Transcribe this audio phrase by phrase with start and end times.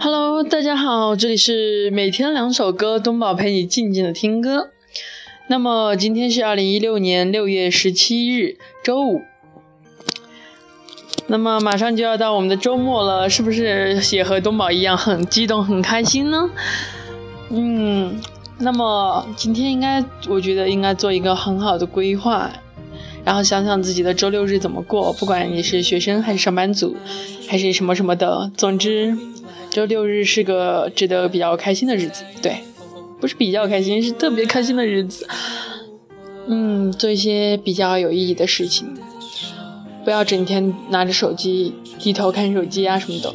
[0.00, 4.70] Hello，大家好，这里是每天两首歌，东宝陪你静静的听歌。
[5.48, 9.22] 那么今天是二零一六年六月十七日，周五。
[11.26, 16.50] 那么马上就要到我们的周末了，是不是也和东宝一样很激动、很开心呢？
[17.50, 18.20] 嗯，
[18.58, 22.50] 那么今天应该，我觉得应该做一个很好的规划，
[23.24, 25.12] 然后想想自己的周六日怎么过。
[25.14, 26.96] 不管你是学生还是上班族，
[27.48, 29.16] 还是什么什么的，总之，
[29.70, 32.24] 周六日是个值得比较开心的日子。
[32.42, 32.58] 对，
[33.20, 35.26] 不是比较开心，是特别开心的日子。
[36.46, 38.94] 嗯，做一些比较有意义的事情。
[40.04, 43.34] 不要整天拿着手机低头看手机啊什么的，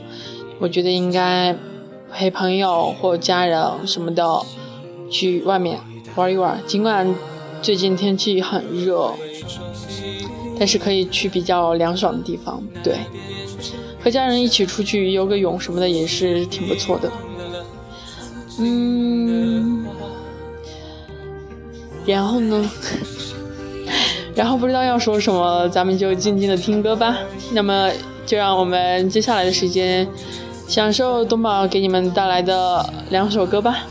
[0.59, 1.55] 我觉得应该
[2.13, 4.23] 陪朋友或家人什么的
[5.09, 5.79] 去外面
[6.13, 6.61] 玩一玩。
[6.67, 7.15] 尽管
[7.61, 9.13] 最近天气很热，
[10.57, 12.63] 但是可以去比较凉爽的地方。
[12.83, 12.97] 对，
[14.03, 17.11] 和家人一起出去游个泳什么的也是挺不错的。
[18.59, 19.85] 嗯，
[22.05, 22.69] 然后呢？
[24.35, 27.17] 然后不知道要说什么，咱们就静静的听歌吧。
[27.51, 27.91] 那么
[28.25, 30.07] 就让我们接下来的时间，
[30.65, 33.85] 享受东宝给你们带来的两首歌吧。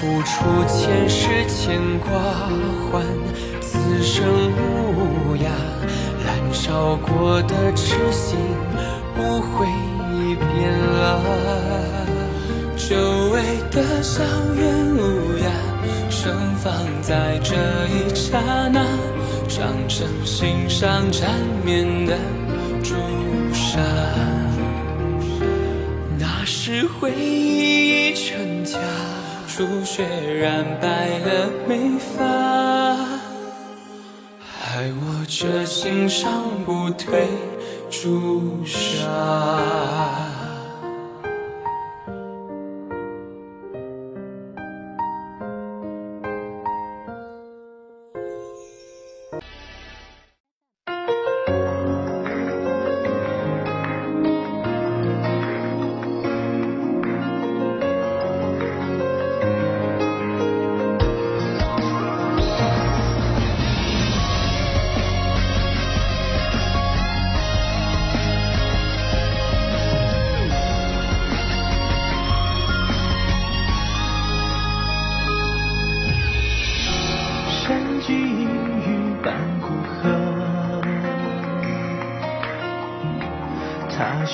[0.00, 2.08] 付出前世牵挂，
[2.88, 3.04] 换
[3.60, 5.48] 此生无涯。
[6.24, 8.38] 燃烧过的痴心
[9.16, 9.66] 不会
[10.38, 10.70] 变
[11.00, 11.18] 老。
[12.76, 12.94] 久
[13.30, 13.42] 违
[13.72, 14.22] 的校
[14.54, 15.50] 园无涯，
[16.08, 16.72] 盛放
[17.02, 17.56] 在这
[17.88, 18.38] 一刹
[18.72, 18.86] 那，
[19.48, 21.28] 长成心上缠
[21.64, 22.16] 绵的
[22.84, 22.94] 朱
[23.52, 23.80] 砂。
[26.16, 28.07] 那是回忆。
[29.58, 30.04] 初雪
[30.40, 32.24] 染白了眉发，
[34.46, 37.26] 害我这心上不退
[37.90, 40.37] 朱砂。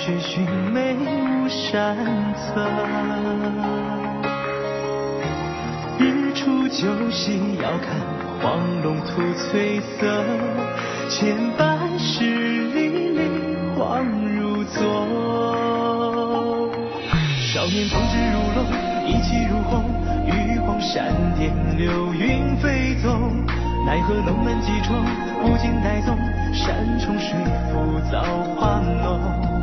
[0.04, 1.96] 雪寻梅无山
[2.36, 2.60] 侧，
[5.98, 7.88] 日出九夕遥看
[8.42, 10.22] 黄龙吐翠色，
[11.08, 13.20] 千百世历历
[13.78, 14.04] 恍
[14.38, 14.82] 如昨。
[17.40, 18.58] 少年方知如龙，
[19.06, 19.88] 意气如虹，
[20.26, 23.42] 玉皇闪电流云飞纵，
[23.86, 25.02] 奈何龙门几重，
[25.40, 26.14] 不尽带走
[26.52, 27.32] 山重水
[27.72, 28.20] 复造
[28.54, 29.53] 化浓。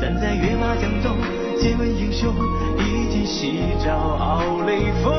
[0.00, 1.16] 站在跃马江东，
[1.60, 2.34] 借问英雄，
[2.78, 5.12] 一剑西照傲雷锋。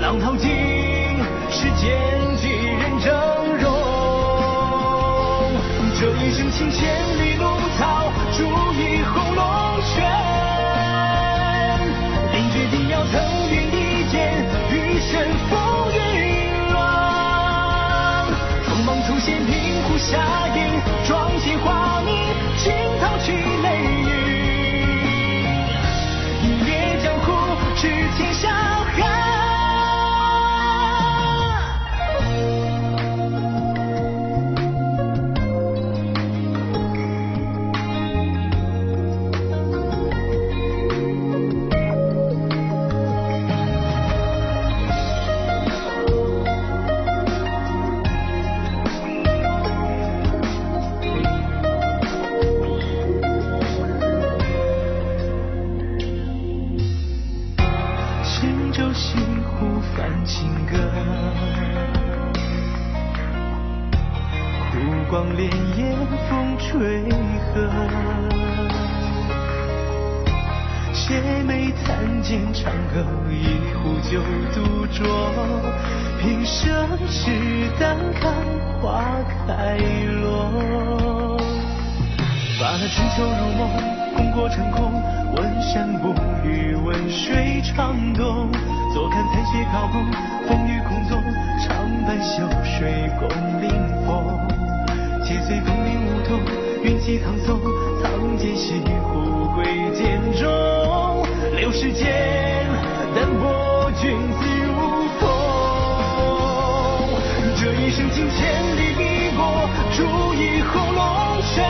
[0.00, 0.50] 浪淘尽，
[1.50, 1.90] 是剑
[2.40, 3.12] 举人峥
[3.60, 3.64] 嵘。
[6.00, 6.78] 这一生情，千
[7.18, 7.44] 里怒
[7.78, 9.42] 涛，铸一红龙
[9.82, 9.94] 轩。
[12.32, 13.12] 定决定要腾
[13.50, 15.12] 云一剑，余生
[15.48, 15.52] 风
[15.94, 15.98] 云
[16.72, 16.74] 乱。
[18.64, 20.48] 锋芒出现，平湖下
[65.20, 65.84] 湖光潋滟
[66.30, 67.04] 风吹
[67.52, 67.68] 鹤，
[70.94, 74.22] 姐妹弹剑长歌，一壶酒
[74.54, 75.04] 独酌。
[76.22, 78.32] 平生只当看
[78.80, 79.04] 花
[79.46, 79.76] 开
[80.22, 81.36] 落。
[82.58, 83.60] 把春秋如梦，
[84.16, 84.90] 功过成空。
[85.36, 86.14] 问山不
[86.46, 88.50] 语，问水长东。
[88.94, 90.02] 坐看残雪高空，
[90.48, 91.22] 风雨空中，
[91.60, 91.68] 长
[92.06, 93.28] 伴秋水共
[93.60, 93.89] 临风。
[95.30, 96.40] 且随功名无痛，
[96.82, 97.60] 云起苍松，
[98.02, 100.42] 藏剑西湖归剑中。
[101.54, 102.66] 流世间，
[103.14, 105.30] 淡泊君子如风。
[107.54, 110.02] 这一生情千里碧波，铸
[110.34, 111.62] 一红龙泉。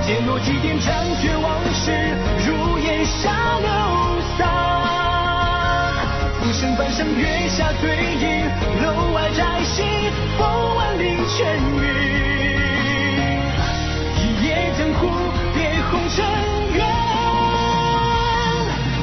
[0.00, 1.92] 剑落几点斩却往事，
[7.44, 8.48] 月下对影，
[8.82, 9.84] 楼外摘星，
[10.38, 11.44] 风万里全
[11.76, 11.84] 云。
[14.16, 15.12] 一夜江湖，
[15.52, 15.58] 别
[15.90, 16.24] 红尘
[16.72, 16.80] 缘。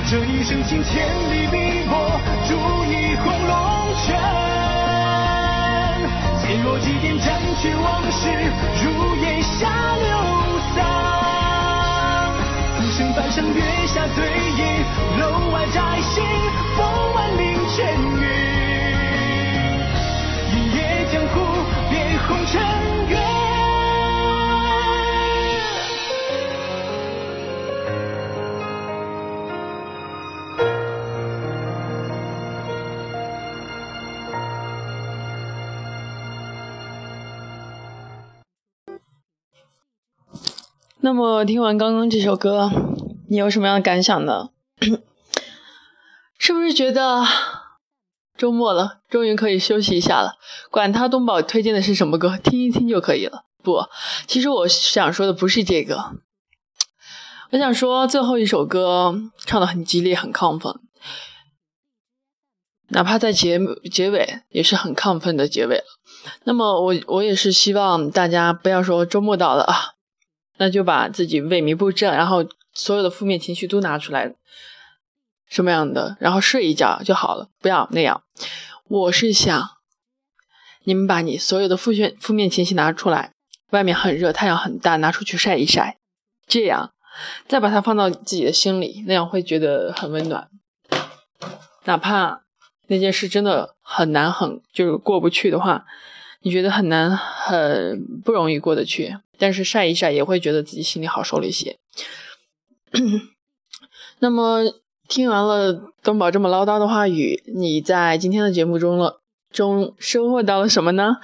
[0.10, 2.56] 这一生情千里碧波，铸
[2.90, 3.54] 一红龙
[4.08, 4.18] 泉。
[6.42, 8.28] 剑落几点斩却往事，
[8.84, 9.70] 如烟下
[10.02, 10.10] 流
[10.74, 10.78] 散。
[12.80, 13.14] 浮生。
[13.14, 14.26] 半生月下对
[14.58, 14.84] 影，
[15.20, 16.24] 楼外摘星，
[41.04, 42.70] 那么听完刚刚这首歌，
[43.28, 44.50] 你有什么样的感想呢？
[46.38, 47.24] 是不是觉得
[48.38, 50.36] 周末了，终于可以休息一下了？
[50.70, 53.46] 管他东宝推荐的是什么歌，听一听就可以了。
[53.64, 53.84] 不，
[54.28, 56.12] 其实我想说的不是这个，
[57.50, 60.72] 我想说最后一首歌唱的很激烈，很亢奋，
[62.90, 63.60] 哪怕在结
[63.92, 65.84] 结尾也是很亢奋的结尾了。
[66.44, 69.94] 那么我我也是希望大家不要说周末到了啊。
[70.62, 74.36] 那就把自己萎靡不振，然后所有的负面情绪都拿出来，
[75.50, 78.22] 什么样的，然后睡一觉就好了，不要那样。
[78.88, 79.72] 我是想，
[80.84, 83.34] 你们把你所有的负面负面情绪拿出来，
[83.72, 85.98] 外面很热，太阳很大，拿出去晒一晒，
[86.46, 86.94] 这样
[87.48, 90.48] 再把它放到自己的心里，那样会觉得很温暖。
[91.86, 92.44] 哪怕
[92.86, 95.88] 那件事真的很难，很就是过不去的话。
[96.44, 101.80] 你觉得很难，很不容易过得去，但是晒一晒也会觉得自己心里好受了一些。
[104.20, 104.62] 那么
[105.08, 105.74] 听完了
[106.04, 111.18] 东宝这么唠叨的话语，你在今天的节目中了中收获到了什么呢？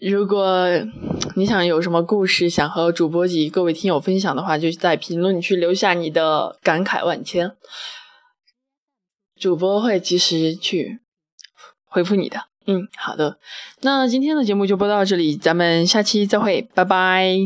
[0.00, 0.68] 如果
[1.34, 7.56] 你想有什么故事想和主播及各位听友分享的话，就在评论区留下你的感慨万千，
[9.36, 11.00] 主播会及时去
[11.84, 12.51] 回复你的。
[12.66, 13.36] 嗯，好的，
[13.80, 17.36] 那今天的节目就播到这里，咱们下期再会，拜拜。